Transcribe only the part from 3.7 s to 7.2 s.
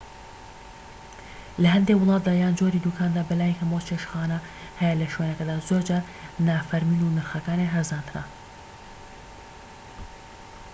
چێشتخانە هەیە لە شوێنەکەدا زۆرجار نافەرمین و